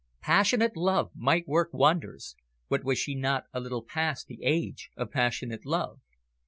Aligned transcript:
Passionate 0.23 0.75
love 0.75 1.11
might 1.13 1.47
work 1.47 1.69
wonders, 1.73 2.35
but 2.69 2.83
was 2.83 2.97
she 2.97 3.13
not 3.13 3.43
a 3.53 3.59
little 3.59 3.83
past 3.85 4.25
the 4.25 4.39
age 4.41 4.89
of 4.97 5.11
passionate 5.11 5.63
love? 5.63 5.99